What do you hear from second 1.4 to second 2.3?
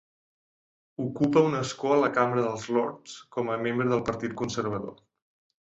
un escó a la